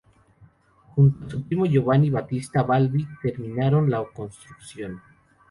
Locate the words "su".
1.29-1.43